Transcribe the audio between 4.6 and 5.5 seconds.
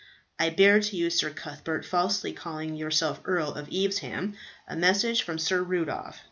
a message from